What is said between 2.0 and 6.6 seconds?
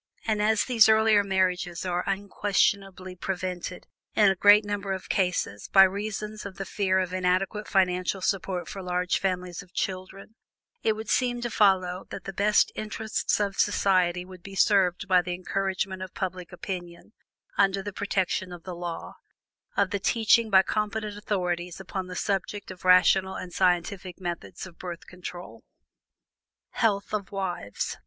unquestionably prevented in a great number of cases by reasons of